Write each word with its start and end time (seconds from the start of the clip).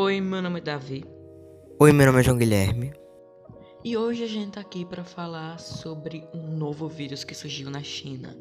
Oi, 0.00 0.20
meu 0.20 0.40
nome 0.40 0.60
é 0.60 0.62
Davi. 0.62 1.04
Oi, 1.80 1.92
meu 1.92 2.06
nome 2.06 2.20
é 2.20 2.22
João 2.22 2.38
Guilherme. 2.38 2.92
E 3.84 3.96
hoje 3.96 4.22
a 4.22 4.28
gente 4.28 4.52
tá 4.52 4.60
aqui 4.60 4.84
para 4.84 5.02
falar 5.02 5.58
sobre 5.58 6.22
um 6.32 6.56
novo 6.56 6.86
vírus 6.86 7.24
que 7.24 7.34
surgiu 7.34 7.68
na 7.68 7.82
China. 7.82 8.38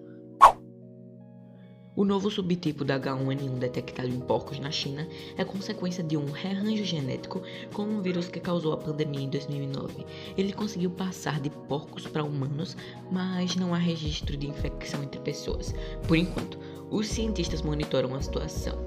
O 1.95 2.05
novo 2.05 2.29
subtipo 2.29 2.85
da 2.85 2.99
H1N1 2.99 3.57
detectado 3.57 4.07
em 4.07 4.19
porcos 4.19 4.59
na 4.59 4.69
China 4.69 5.07
é 5.35 5.43
consequência 5.43 6.03
de 6.03 6.15
um 6.15 6.29
rearranjo 6.29 6.85
genético 6.85 7.41
com 7.73 7.81
um 7.81 8.03
vírus 8.03 8.27
que 8.27 8.39
causou 8.39 8.71
a 8.73 8.77
pandemia 8.77 9.21
em 9.21 9.29
2009. 9.29 10.05
Ele 10.37 10.53
conseguiu 10.53 10.91
passar 10.91 11.39
de 11.39 11.49
porcos 11.49 12.05
para 12.05 12.23
humanos, 12.23 12.77
mas 13.11 13.55
não 13.55 13.73
há 13.73 13.79
registro 13.79 14.37
de 14.37 14.47
infecção 14.47 15.01
entre 15.01 15.19
pessoas. 15.21 15.73
Por 16.07 16.17
enquanto, 16.17 16.59
os 16.91 17.07
cientistas 17.07 17.63
monitoram 17.63 18.13
a 18.13 18.21
situação. 18.21 18.77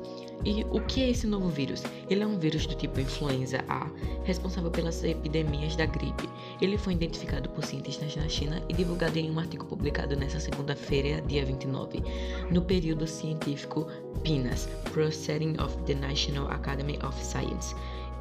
E 0.44 0.64
o 0.70 0.80
que 0.80 1.02
é 1.02 1.10
esse 1.10 1.26
novo 1.26 1.48
vírus? 1.50 1.82
Ele 2.08 2.22
é 2.22 2.26
um 2.26 2.38
vírus 2.38 2.66
do 2.66 2.74
tipo 2.74 2.98
influenza 2.98 3.62
A, 3.68 3.90
responsável 4.24 4.70
pelas 4.70 5.04
epidemias 5.04 5.76
da 5.76 5.84
gripe. 5.84 6.28
Ele 6.62 6.78
foi 6.78 6.94
identificado 6.94 7.48
por 7.50 7.64
cientistas 7.64 8.16
na 8.16 8.26
China 8.28 8.62
e 8.68 8.72
divulgado 8.72 9.18
em 9.18 9.30
um 9.30 9.38
artigo 9.38 9.66
publicado 9.66 10.16
nesta 10.16 10.40
segunda-feira, 10.40 11.20
dia 11.22 11.44
29, 11.44 12.02
no 12.50 12.62
período 12.62 13.06
científico 13.06 13.86
PNAS, 14.24 14.66
Proceeding 14.92 15.60
of 15.60 15.76
the 15.84 15.94
National 15.94 16.50
Academy 16.50 16.98
of 17.06 17.22
Science. 17.22 17.74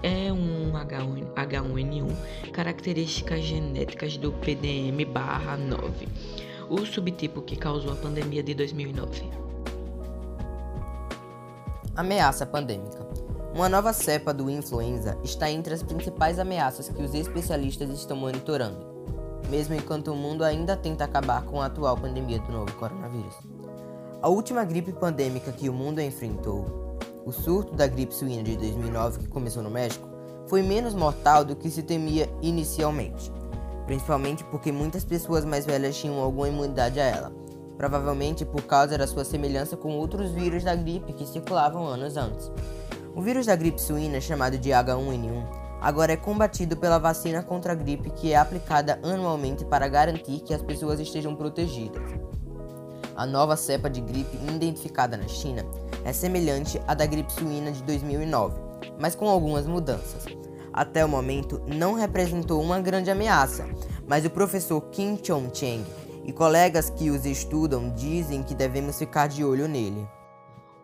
É 0.04 0.32
um 0.32 0.74
H1N1, 0.74 2.52
características 2.52 3.44
genéticas 3.44 4.18
do 4.18 4.34
PDM-9, 4.34 6.08
o 6.70 6.86
subtipo 6.86 7.42
que 7.42 7.56
causou 7.56 7.94
a 7.94 7.96
pandemia 7.96 8.44
de 8.44 8.54
2009. 8.54 9.49
Ameaça 12.00 12.46
pandêmica. 12.46 13.06
Uma 13.54 13.68
nova 13.68 13.92
cepa 13.92 14.34
do 14.34 14.50
influenza 14.50 15.18
está 15.22 15.52
entre 15.52 15.74
as 15.74 15.84
principais 15.84 16.40
ameaças 16.40 16.88
que 16.88 17.04
os 17.04 17.14
especialistas 17.14 17.90
estão 17.90 18.16
monitorando, 18.16 18.88
mesmo 19.50 19.76
enquanto 19.76 20.14
o 20.14 20.16
mundo 20.16 20.46
ainda 20.46 20.78
tenta 20.78 21.04
acabar 21.04 21.44
com 21.44 21.62
a 21.62 21.66
atual 21.66 21.98
pandemia 21.98 22.40
do 22.40 22.54
novo 22.54 22.72
coronavírus. 22.76 23.36
A 24.22 24.30
última 24.30 24.64
gripe 24.64 24.94
pandêmica 24.94 25.52
que 25.52 25.68
o 25.68 25.74
mundo 25.74 26.00
enfrentou, 26.00 26.96
o 27.26 27.34
surto 27.34 27.76
da 27.76 27.86
gripe 27.86 28.16
suína 28.16 28.44
de 28.44 28.56
2009 28.56 29.20
que 29.20 29.28
começou 29.28 29.62
no 29.62 29.70
México, 29.70 30.08
foi 30.48 30.62
menos 30.62 30.94
mortal 30.94 31.44
do 31.44 31.54
que 31.54 31.70
se 31.70 31.84
temia 31.84 32.30
inicialmente, 32.42 33.30
principalmente 33.86 34.46
porque 34.46 34.72
muitas 34.72 35.04
pessoas 35.04 35.44
mais 35.44 35.66
velhas 35.66 35.98
tinham 35.98 36.18
alguma 36.22 36.48
imunidade 36.48 36.98
a 36.98 37.04
ela, 37.04 37.34
provavelmente 37.80 38.44
por 38.44 38.64
causa 38.64 38.98
da 38.98 39.08
sua 39.08 39.24
semelhança 39.24 39.78
com 39.78 39.98
outros 39.98 40.32
vírus 40.32 40.66
da 40.66 40.76
gripe 40.76 41.14
que 41.14 41.26
circulavam 41.26 41.88
anos 41.88 42.18
antes. 42.18 42.52
O 43.16 43.22
vírus 43.22 43.46
da 43.46 43.56
gripe 43.56 43.82
suína, 43.82 44.20
chamado 44.20 44.58
de 44.58 44.72
H1N1, 44.72 45.48
agora 45.80 46.12
é 46.12 46.18
combatido 46.18 46.76
pela 46.76 46.98
vacina 46.98 47.42
contra 47.42 47.72
a 47.72 47.76
gripe 47.76 48.10
que 48.10 48.34
é 48.34 48.36
aplicada 48.36 49.00
anualmente 49.02 49.64
para 49.64 49.88
garantir 49.88 50.42
que 50.42 50.54
as 50.54 50.62
pessoas 50.62 51.00
estejam 51.00 51.34
protegidas. 51.34 52.04
A 53.16 53.26
nova 53.26 53.56
cepa 53.56 53.90
de 53.90 54.02
gripe 54.02 54.36
identificada 54.54 55.16
na 55.16 55.30
China 55.30 55.66
é 56.04 56.12
semelhante 56.12 56.82
à 56.86 56.94
da 56.94 57.06
gripe 57.06 57.32
suína 57.32 57.72
de 57.72 57.82
2009, 57.84 58.60
mas 59.00 59.16
com 59.16 59.30
algumas 59.30 59.66
mudanças. 59.66 60.26
Até 60.74 61.06
o 61.06 61.10
momento, 61.10 61.62
não 61.66 61.94
representou 61.94 62.62
uma 62.62 62.82
grande 62.82 63.10
ameaça, 63.10 63.66
mas 64.06 64.26
o 64.26 64.30
professor 64.30 64.82
Kim 64.92 65.18
Chong-cheng 65.24 65.86
e 66.30 66.32
colegas 66.32 66.92
que 66.92 67.10
os 67.10 67.26
estudam 67.26 67.90
dizem 67.90 68.44
que 68.44 68.54
devemos 68.54 69.00
ficar 69.00 69.26
de 69.26 69.44
olho 69.44 69.68
nele. 69.68 70.08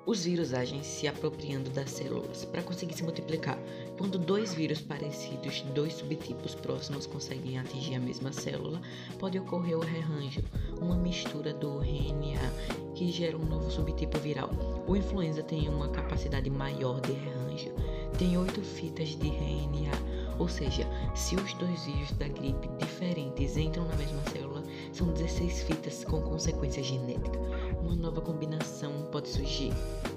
Os 0.04 0.26
vírus 0.26 0.56
agem 0.56 0.82
se 0.82 1.08
apropriando 1.08 1.70
das 1.70 1.92
células 1.92 2.46
para 2.46 2.64
conseguir 2.64 2.96
se 2.96 3.04
multiplicar. 3.04 3.60
Quando 3.96 4.18
dois 4.18 4.56
vírus 4.56 4.82
parecidos, 4.82 5.62
dois 5.76 5.94
subtipos 5.94 6.56
próximos 6.56 7.06
conseguem 7.06 7.60
atingir 7.60 7.94
a 7.94 8.00
mesma 8.00 8.32
célula, 8.32 8.82
pode 9.20 9.38
ocorrer 9.38 9.78
o 9.78 9.82
rearranjo, 9.82 10.42
uma 10.82 10.96
mistura 10.96 11.54
do 11.54 11.80
RNA 11.80 12.52
que 12.96 13.12
gera 13.12 13.38
um 13.38 13.46
novo 13.46 13.70
subtipo 13.70 14.18
viral. 14.18 14.50
O 14.88 14.96
influenza 14.96 15.44
tem 15.44 15.70
uma 15.70 15.90
capacidade 15.90 16.50
maior 16.50 17.00
de 17.02 17.12
rearranjo, 17.12 17.72
tem 18.18 18.36
oito 18.36 18.62
fitas 18.62 19.10
de 19.10 19.28
RNA, 19.28 20.16
ou 20.38 20.48
seja, 20.48 20.86
se 21.16 21.36
os 21.36 21.54
dois 21.54 21.86
vírus 21.86 22.12
da 22.14 22.28
gripe 22.28 22.68
diferentes 22.78 23.58
entram 23.58 23.86
na 23.86 23.96
mesma 23.96 24.22
célula, 24.32 24.55
são 24.92 25.08
16 25.08 25.64
fitas 25.64 26.04
com 26.04 26.22
consequência 26.22 26.84
genética. 26.84 27.40
Uma 27.82 27.96
nova 27.96 28.22
combinação 28.22 28.92
pode 29.12 29.30
surgir. 29.30 29.74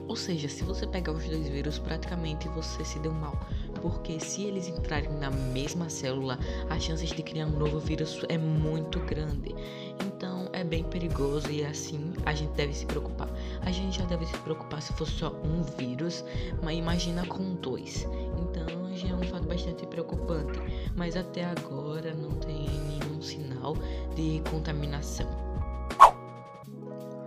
Ou 0.07 0.17
seja, 0.17 0.49
se 0.49 0.65
você 0.65 0.87
pegar 0.87 1.13
os 1.13 1.25
dois 1.25 1.49
vírus, 1.49 1.79
praticamente 1.79 2.49
você 2.49 2.85
se 2.85 2.99
deu 2.99 3.13
mal. 3.13 3.39
Porque 3.83 4.19
se 4.19 4.45
eles 4.45 4.69
entrarem 4.69 5.11
na 5.19 5.31
mesma 5.31 5.89
célula, 5.91 6.39
as 6.71 6.83
chances 6.83 7.11
de 7.11 7.23
criar 7.23 7.47
um 7.47 7.59
novo 7.59 7.79
vírus 7.79 8.25
é 8.29 8.39
muito 8.39 8.99
grande. 9.01 9.55
Então 10.07 10.49
é 10.53 10.65
bem 10.65 10.83
perigoso 10.85 11.51
e 11.51 11.65
assim 11.65 12.13
a 12.25 12.35
gente 12.35 12.53
deve 12.53 12.73
se 12.73 12.87
preocupar. 12.87 13.29
A 13.63 13.71
gente 13.71 13.99
já 13.99 14.05
deve 14.07 14.27
se 14.27 14.37
preocupar 14.39 14.81
se 14.81 14.93
fosse 14.95 15.13
só 15.13 15.33
um 15.45 15.63
vírus, 15.77 16.25
mas 16.63 16.77
imagina 16.77 17.27
com 17.27 17.55
dois. 17.57 18.07
Então 18.39 18.95
já 18.97 19.09
é 19.09 19.15
um 19.15 19.23
fato 19.23 19.47
bastante 19.47 19.87
preocupante. 19.87 20.59
Mas 20.97 21.17
até 21.17 21.45
agora 21.45 22.13
não 22.15 22.31
tem 22.33 22.69
nenhum 22.69 23.08
sinal 23.23 23.77
de 24.15 24.43
contaminação. 24.51 25.27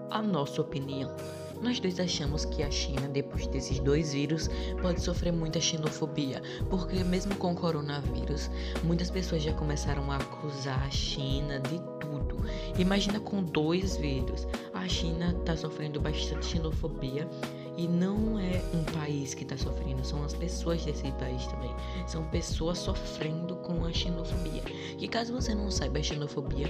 A 0.09 0.22
nossa 0.22 0.62
opinião. 0.62 1.16
Nós 1.62 1.79
dois 1.79 2.00
achamos 2.00 2.44
que 2.44 2.63
a 2.63 2.72
China, 2.72 3.07
depois 3.07 3.46
desses 3.47 3.79
dois 3.79 4.13
vírus, 4.13 4.50
pode 4.81 5.00
sofrer 5.00 5.31
muita 5.31 5.62
xenofobia, 5.62 6.41
porque 6.72 7.03
mesmo 7.03 7.35
com 7.35 7.53
o 7.53 7.56
coronavírus, 7.56 8.50
muitas 8.84 9.12
pessoas 9.12 9.44
já 9.44 9.53
começaram 9.53 10.12
a 10.12 10.16
acusar 10.18 10.84
a 10.84 10.90
China 10.90 11.59
de 11.59 11.79
tudo. 12.00 12.38
Imagina 12.79 13.19
com 13.19 13.44
dois 13.44 13.96
vírus. 13.97 14.47
A 14.73 14.88
China 14.88 15.35
está 15.40 15.56
sofrendo 15.56 16.02
bastante 16.02 16.47
xenofobia 16.47 17.29
e 17.77 17.87
não 17.87 18.39
é 18.39 18.61
um 18.73 18.83
país 18.93 19.33
que 19.33 19.43
está 19.43 19.57
sofrendo, 19.57 20.03
são 20.05 20.23
as 20.23 20.33
pessoas 20.33 20.83
desse 20.83 21.11
país 21.13 21.45
também. 21.47 21.73
São 22.07 22.23
pessoas 22.25 22.77
sofrendo 22.77 23.55
com 23.57 23.85
a 23.85 23.91
xenofobia. 23.91 24.63
E 24.99 25.07
caso 25.07 25.33
você 25.33 25.55
não 25.55 25.71
saiba 25.71 25.99
a 25.99 26.03
xenofobia, 26.03 26.67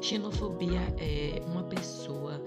xenofobia 0.00 0.80
é 0.98 1.42
uma 1.46 1.62
pessoa 1.64 2.40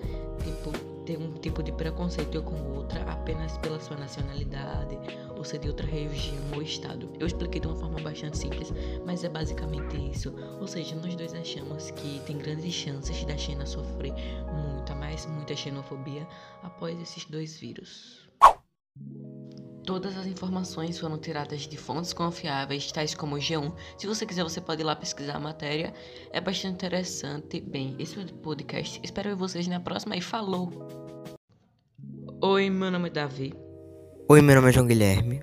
tipo, 0.44 0.91
ter 1.11 1.17
um 1.17 1.33
tipo 1.33 1.61
de 1.61 1.73
preconceito 1.73 2.41
com 2.41 2.55
outra 2.75 3.01
apenas 3.11 3.57
pela 3.57 3.79
sua 3.81 3.97
nacionalidade 3.97 4.97
ou 5.35 5.44
ser 5.44 5.59
de 5.59 5.67
outra 5.67 5.85
região 5.85 6.41
ou 6.55 6.61
estado. 6.61 7.11
Eu 7.19 7.27
expliquei 7.27 7.59
de 7.59 7.67
uma 7.67 7.75
forma 7.75 7.99
bastante 7.99 8.38
simples, 8.38 8.72
mas 9.05 9.23
é 9.23 9.29
basicamente 9.29 9.97
isso. 10.09 10.33
Ou 10.59 10.67
seja, 10.67 10.95
nós 10.95 11.16
dois 11.16 11.33
achamos 11.33 11.91
que 11.91 12.22
tem 12.25 12.38
grandes 12.38 12.73
chances 12.73 13.25
da 13.25 13.38
China 13.38 13.66
sofrer 13.66 14.13
muita, 14.53 14.95
mas 14.95 15.25
muita 15.25 15.55
xenofobia 15.55 16.25
após 16.63 16.99
esses 17.01 17.25
dois 17.25 17.57
vírus. 17.57 18.29
Todas 19.86 20.16
as 20.16 20.28
informações 20.28 21.00
foram 21.00 21.18
tiradas 21.18 21.62
de 21.62 21.75
fontes 21.75 22.14
confiáveis, 22.14 22.92
tais 22.92 23.16
como 23.16 23.36
o 23.36 23.40
G1. 23.40 23.74
Se 23.97 24.06
você 24.06 24.25
quiser, 24.25 24.44
você 24.44 24.62
pode 24.62 24.81
ir 24.81 24.86
lá 24.86 24.96
pesquisar 24.96 25.38
a 25.38 25.40
matéria. 25.40 25.94
É 26.31 26.40
bastante 26.40 26.75
interessante. 26.75 27.59
Bem, 27.59 27.96
esse 27.97 28.16
foi 28.16 28.25
o 28.25 28.34
podcast. 28.34 29.02
Espero 29.03 29.30
ver 29.30 29.36
vocês 29.36 29.68
na 29.68 29.80
próxima 29.80 30.16
e 30.16 30.22
falou! 30.22 30.72
Oi, 32.44 32.70
meu 32.70 32.91
nome 32.91 33.09
é 33.09 33.12
Davi. 33.12 33.53
Oi, 34.30 34.41
meu 34.41 34.56
nome 34.56 34.70
é 34.70 34.72
João 34.72 34.88
Guilherme. 34.88 35.41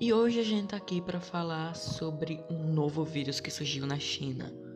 E 0.00 0.12
hoje 0.12 0.40
a 0.40 0.44
gente 0.44 0.68
tá 0.68 0.76
aqui 0.76 1.00
para 1.00 1.18
falar 1.18 1.74
sobre 1.74 2.44
um 2.50 2.72
novo 2.72 3.02
vírus 3.02 3.40
que 3.40 3.50
surgiu 3.50 3.86
na 3.86 3.98
China. 3.98 4.67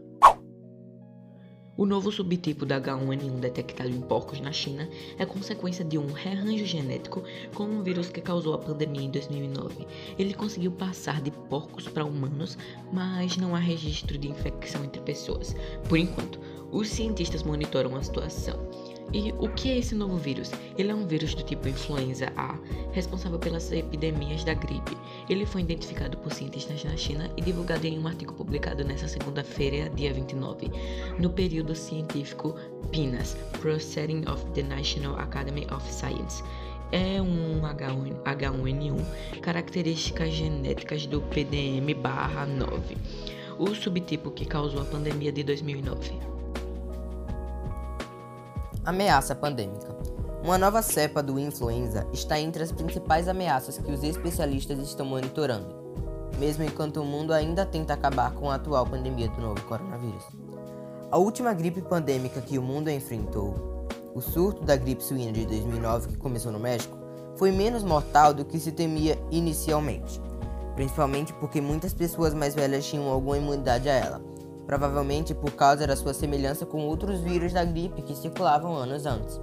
O 1.82 1.84
novo 1.84 2.12
subtipo 2.12 2.64
da 2.64 2.80
H1N1 2.80 3.40
detectado 3.40 3.90
em 3.90 4.00
porcos 4.00 4.40
na 4.40 4.52
China 4.52 4.88
é 5.18 5.26
consequência 5.26 5.84
de 5.84 5.98
um 5.98 6.12
rearranjo 6.12 6.64
genético 6.64 7.24
com 7.56 7.64
um 7.64 7.82
vírus 7.82 8.08
que 8.08 8.20
causou 8.20 8.54
a 8.54 8.58
pandemia 8.58 9.02
em 9.02 9.10
2009. 9.10 9.84
Ele 10.16 10.32
conseguiu 10.32 10.70
passar 10.70 11.20
de 11.20 11.32
porcos 11.32 11.88
para 11.88 12.04
humanos, 12.04 12.56
mas 12.92 13.36
não 13.36 13.56
há 13.56 13.58
registro 13.58 14.16
de 14.16 14.30
infecção 14.30 14.84
entre 14.84 15.02
pessoas. 15.02 15.56
Por 15.88 15.98
enquanto, 15.98 16.38
os 16.70 16.86
cientistas 16.86 17.42
monitoram 17.42 17.96
a 17.96 18.02
situação. 18.02 18.60
E 19.12 19.32
o 19.40 19.48
que 19.48 19.68
é 19.68 19.78
esse 19.78 19.96
novo 19.96 20.16
vírus? 20.16 20.52
Ele 20.78 20.92
é 20.92 20.94
um 20.94 21.06
vírus 21.06 21.34
do 21.34 21.42
tipo 21.42 21.68
influenza 21.68 22.32
A, 22.36 22.56
responsável 22.92 23.40
pelas 23.40 23.72
epidemias 23.72 24.44
da 24.44 24.54
gripe. 24.54 24.96
Ele 25.28 25.46
foi 25.46 25.62
identificado 25.62 26.18
por 26.18 26.32
cientistas 26.32 26.84
na 26.84 26.96
China 26.96 27.30
e 27.36 27.42
divulgado 27.42 27.86
em 27.86 27.98
um 27.98 28.06
artigo 28.06 28.32
publicado 28.34 28.84
nesta 28.84 29.08
segunda-feira, 29.08 29.88
dia 29.90 30.12
29, 30.12 30.70
no 31.18 31.30
período 31.30 31.74
científico 31.74 32.54
PNAS, 32.90 33.36
Proceeding 33.60 34.24
of 34.28 34.44
the 34.52 34.62
National 34.62 35.18
Academy 35.18 35.66
of 35.70 35.92
Science 35.92 36.42
é 36.92 37.20
um 37.22 37.62
H1N1, 37.62 39.40
características 39.40 40.34
genéticas 40.34 41.06
do 41.06 41.22
PDM-9, 41.22 42.96
o 43.58 43.74
subtipo 43.74 44.30
que 44.30 44.44
causou 44.44 44.82
a 44.82 44.84
pandemia 44.84 45.32
de 45.32 45.42
2009. 45.42 46.20
Ameaça 48.84 49.34
pandêmica. 49.34 50.11
Uma 50.44 50.58
nova 50.58 50.82
cepa 50.82 51.22
do 51.22 51.38
influenza 51.38 52.04
está 52.12 52.40
entre 52.40 52.64
as 52.64 52.72
principais 52.72 53.28
ameaças 53.28 53.78
que 53.78 53.92
os 53.92 54.02
especialistas 54.02 54.76
estão 54.80 55.06
monitorando, 55.06 55.72
mesmo 56.36 56.64
enquanto 56.64 56.96
o 56.96 57.04
mundo 57.04 57.32
ainda 57.32 57.64
tenta 57.64 57.94
acabar 57.94 58.32
com 58.32 58.50
a 58.50 58.56
atual 58.56 58.84
pandemia 58.84 59.28
do 59.28 59.40
novo 59.40 59.62
coronavírus. 59.62 60.24
A 61.12 61.16
última 61.16 61.54
gripe 61.54 61.80
pandêmica 61.80 62.40
que 62.40 62.58
o 62.58 62.62
mundo 62.62 62.90
enfrentou, 62.90 63.86
o 64.16 64.20
surto 64.20 64.64
da 64.64 64.74
gripe 64.74 65.04
suína 65.04 65.30
de 65.30 65.46
2009 65.46 66.08
que 66.08 66.16
começou 66.16 66.50
no 66.50 66.58
México, 66.58 66.98
foi 67.36 67.52
menos 67.52 67.84
mortal 67.84 68.34
do 68.34 68.44
que 68.44 68.58
se 68.58 68.72
temia 68.72 69.16
inicialmente, 69.30 70.20
principalmente 70.74 71.32
porque 71.34 71.60
muitas 71.60 71.94
pessoas 71.94 72.34
mais 72.34 72.52
velhas 72.52 72.84
tinham 72.84 73.08
alguma 73.08 73.38
imunidade 73.38 73.88
a 73.88 73.94
ela, 73.94 74.20
provavelmente 74.66 75.34
por 75.34 75.52
causa 75.52 75.86
da 75.86 75.94
sua 75.94 76.12
semelhança 76.12 76.66
com 76.66 76.84
outros 76.84 77.20
vírus 77.20 77.52
da 77.52 77.64
gripe 77.64 78.02
que 78.02 78.16
circulavam 78.16 78.74
anos 78.74 79.06
antes. 79.06 79.40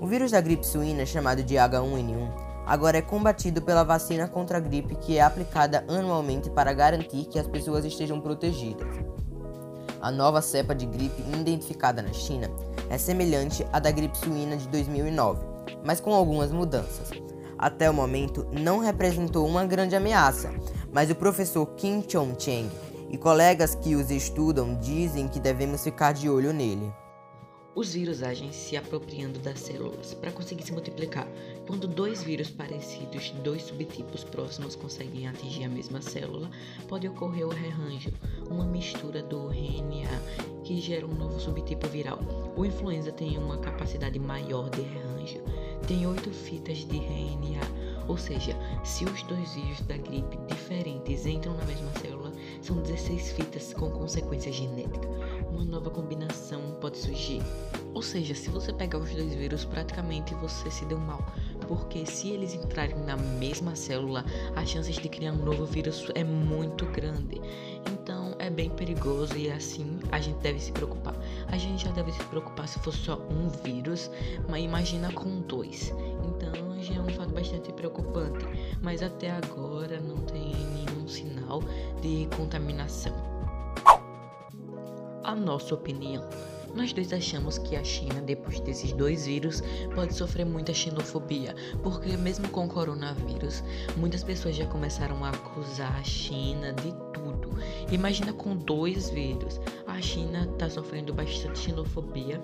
O 0.00 0.06
vírus 0.06 0.30
da 0.30 0.40
gripe 0.40 0.64
suína, 0.64 1.04
chamado 1.04 1.42
de 1.42 1.56
H1N1, 1.56 2.30
agora 2.64 2.98
é 2.98 3.02
combatido 3.02 3.60
pela 3.60 3.82
vacina 3.82 4.28
contra 4.28 4.58
a 4.58 4.60
gripe 4.60 4.94
que 4.94 5.18
é 5.18 5.22
aplicada 5.22 5.84
anualmente 5.88 6.48
para 6.48 6.72
garantir 6.72 7.24
que 7.24 7.38
as 7.38 7.48
pessoas 7.48 7.84
estejam 7.84 8.20
protegidas. 8.20 8.86
A 10.00 10.12
nova 10.12 10.40
cepa 10.40 10.72
de 10.72 10.86
gripe 10.86 11.20
identificada 11.32 12.00
na 12.00 12.12
China 12.12 12.48
é 12.88 12.96
semelhante 12.96 13.66
à 13.72 13.80
da 13.80 13.90
gripe 13.90 14.16
suína 14.16 14.56
de 14.56 14.68
2009, 14.68 15.44
mas 15.84 15.98
com 15.98 16.14
algumas 16.14 16.52
mudanças. 16.52 17.10
Até 17.58 17.90
o 17.90 17.94
momento, 17.94 18.46
não 18.52 18.78
representou 18.78 19.44
uma 19.48 19.66
grande 19.66 19.96
ameaça, 19.96 20.48
mas 20.92 21.10
o 21.10 21.16
professor 21.16 21.66
Kim 21.74 22.04
Chong-cheng 22.08 22.70
e 23.10 23.18
colegas 23.18 23.74
que 23.74 23.96
os 23.96 24.12
estudam 24.12 24.76
dizem 24.76 25.26
que 25.26 25.40
devemos 25.40 25.82
ficar 25.82 26.12
de 26.12 26.30
olho 26.30 26.52
nele. 26.52 26.88
Os 27.78 27.94
vírus 27.94 28.24
agem 28.24 28.50
se 28.50 28.76
apropriando 28.76 29.38
das 29.38 29.60
células 29.60 30.12
para 30.12 30.32
conseguir 30.32 30.64
se 30.64 30.72
multiplicar. 30.72 31.28
Quando 31.64 31.86
dois 31.86 32.24
vírus 32.24 32.50
parecidos, 32.50 33.30
dois 33.44 33.62
subtipos 33.62 34.24
próximos 34.24 34.74
conseguem 34.74 35.28
atingir 35.28 35.62
a 35.62 35.68
mesma 35.68 36.02
célula, 36.02 36.50
pode 36.88 37.06
ocorrer 37.06 37.46
o 37.46 37.50
rearranjo, 37.50 38.10
uma 38.50 38.64
mistura 38.64 39.22
do 39.22 39.50
RNA 39.50 40.10
que 40.64 40.80
gera 40.80 41.06
um 41.06 41.14
novo 41.14 41.38
subtipo 41.38 41.86
viral. 41.86 42.18
O 42.56 42.64
influenza 42.64 43.12
tem 43.12 43.38
uma 43.38 43.58
capacidade 43.58 44.18
maior 44.18 44.68
de 44.70 44.80
rearranjo, 44.80 45.40
tem 45.86 46.04
oito 46.04 46.32
fitas 46.32 46.78
de 46.78 46.96
RNA, 46.96 47.60
ou 48.08 48.18
seja, 48.18 48.56
se 48.82 49.04
os 49.04 49.22
dois 49.22 49.54
vírus 49.54 49.80
da 49.82 49.96
gripe 49.96 50.36
diferentes 50.48 51.24
entram 51.26 51.54
na 51.54 51.64
mesma 51.64 51.92
célula, 52.00 52.32
são 52.60 52.82
16 52.82 53.30
fitas 53.34 53.72
com 53.72 53.88
consequência 53.88 54.50
genética 54.50 55.17
uma 55.58 55.64
nova 55.64 55.90
combinação 55.90 56.60
pode 56.80 56.98
surgir. 56.98 57.42
Ou 57.92 58.00
seja, 58.00 58.32
se 58.32 58.48
você 58.48 58.72
pegar 58.72 58.98
os 58.98 59.10
dois 59.10 59.34
vírus, 59.34 59.64
praticamente 59.64 60.32
você 60.36 60.70
se 60.70 60.84
deu 60.84 60.98
mal, 60.98 61.20
porque 61.66 62.06
se 62.06 62.28
eles 62.28 62.54
entrarem 62.54 62.96
na 63.04 63.16
mesma 63.16 63.74
célula, 63.74 64.24
as 64.54 64.68
chances 64.68 64.96
de 64.96 65.08
criar 65.08 65.32
um 65.32 65.44
novo 65.44 65.66
vírus 65.66 66.06
é 66.14 66.22
muito 66.22 66.86
grande. 66.86 67.40
Então 67.92 68.36
é 68.38 68.48
bem 68.48 68.70
perigoso 68.70 69.36
e 69.36 69.50
assim 69.50 69.98
a 70.12 70.20
gente 70.20 70.38
deve 70.38 70.60
se 70.60 70.70
preocupar. 70.70 71.16
A 71.48 71.58
gente 71.58 71.84
já 71.84 71.90
deve 71.90 72.12
se 72.12 72.22
preocupar 72.24 72.68
se 72.68 72.78
fosse 72.78 72.98
só 72.98 73.18
um 73.28 73.48
vírus, 73.64 74.08
mas 74.48 74.62
imagina 74.62 75.12
com 75.12 75.40
dois. 75.40 75.92
Então 76.24 76.80
já 76.80 76.94
é 76.94 77.00
um 77.00 77.08
fato 77.08 77.32
bastante 77.34 77.72
preocupante, 77.72 78.46
mas 78.80 79.02
até 79.02 79.32
agora 79.32 79.98
não 80.00 80.18
tem 80.18 80.54
nenhum 80.54 81.08
sinal 81.08 81.60
de 82.00 82.28
contaminação 82.36 83.27
a 85.28 85.34
nossa 85.34 85.74
opinião. 85.74 86.26
Nós 86.74 86.92
dois 86.92 87.12
achamos 87.12 87.58
que 87.58 87.76
a 87.76 87.84
China, 87.84 88.20
depois 88.22 88.60
desses 88.60 88.92
dois 88.92 89.26
vírus, 89.26 89.62
pode 89.94 90.14
sofrer 90.14 90.46
muita 90.46 90.72
xenofobia, 90.72 91.54
porque 91.82 92.16
mesmo 92.16 92.48
com 92.48 92.64
o 92.64 92.68
coronavírus, 92.68 93.62
muitas 93.96 94.24
pessoas 94.24 94.56
já 94.56 94.66
começaram 94.66 95.22
a 95.24 95.30
acusar 95.30 95.94
a 95.96 96.02
China 96.02 96.72
de 96.72 96.92
tudo. 97.12 97.50
Imagina 97.90 98.32
com 98.32 98.56
dois 98.56 99.10
vírus. 99.10 99.60
A 99.86 100.00
China 100.00 100.48
está 100.50 100.70
sofrendo 100.70 101.12
bastante 101.12 101.58
xenofobia 101.58 102.40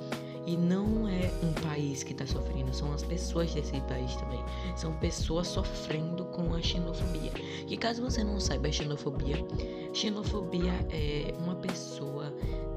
e 0.46 0.56
não 0.56 1.08
é 1.08 1.30
um 1.42 1.52
país 1.62 2.02
que 2.02 2.12
está 2.12 2.26
sofrendo, 2.26 2.74
são 2.74 2.92
as 2.92 3.02
pessoas 3.02 3.52
desse 3.52 3.80
país 3.82 4.14
também. 4.16 4.40
São 4.76 4.92
pessoas 4.98 5.46
sofrendo 5.46 6.24
com 6.26 6.54
a 6.54 6.60
xenofobia. 6.60 7.32
E 7.68 7.76
caso 7.76 8.02
você 8.02 8.22
não 8.22 8.38
saiba 8.38 8.68
a 8.68 8.72
xenofobia, 8.72 9.36
xenofobia 9.92 10.72
é 10.90 11.34
uma 11.38 11.54
pessoa 11.56 12.32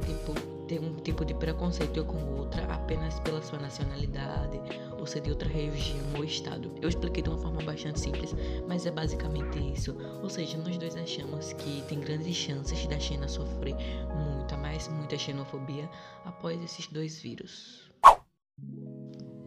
tipo, 0.06 0.57
ter 0.68 0.80
um 0.80 0.96
tipo 0.96 1.24
de 1.24 1.34
preconceito 1.34 2.04
com 2.06 2.18
outra 2.38 2.64
apenas 2.66 3.20
pela 3.22 3.42
sua 3.42 3.60
nacionalidade 3.60 4.60
ou 5.00 5.06
ser 5.06 5.22
de 5.22 5.30
outra 5.30 5.48
região 5.48 6.06
ou 6.16 6.24
estado. 6.24 6.72
Eu 6.82 6.90
expliquei 6.90 7.24
de 7.24 7.30
uma 7.30 7.38
forma 7.38 7.62
bastante 7.64 8.00
simples, 8.00 8.36
mas 8.68 8.86
é 8.86 8.92
basicamente 8.92 9.58
isso. 9.74 9.96
Ou 10.22 10.30
seja, 10.30 10.58
nós 10.58 10.78
dois 10.78 10.96
achamos 10.96 11.54
que 11.54 11.82
tem 11.88 12.00
grandes 12.00 12.36
chances 12.36 12.86
da 12.88 13.00
China 13.00 13.28
sofrer 13.28 13.76
muita, 14.14 14.58
mais 14.58 14.88
muita 14.90 15.18
xenofobia 15.18 15.90
após 16.26 16.62
esses 16.62 16.88
dois 16.88 17.20
vírus. 17.20 17.90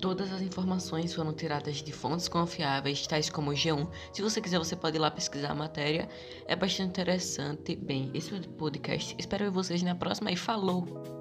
Todas 0.01 0.33
as 0.33 0.41
informações 0.41 1.13
foram 1.13 1.33
tiradas 1.35 1.77
de 1.77 1.93
fontes 1.93 2.27
confiáveis, 2.27 3.07
tais 3.07 3.29
como 3.29 3.51
o 3.51 3.55
G1. 3.55 3.87
Se 4.13 4.23
você 4.23 4.41
quiser, 4.41 4.59
você 4.59 4.75
pode 4.75 4.97
ir 4.97 5.01
lá 5.01 5.11
pesquisar 5.11 5.51
a 5.51 5.55
matéria. 5.55 6.09
É 6.47 6.57
bastante 6.57 6.89
interessante. 6.89 7.77
Bem, 7.77 8.11
esse 8.15 8.35
é 8.35 8.39
o 8.39 8.49
podcast. 8.53 9.15
Espero 9.19 9.45
ver 9.45 9.51
vocês 9.51 9.83
na 9.83 9.95
próxima 9.95 10.33
e 10.33 10.37
falou! 10.37 11.20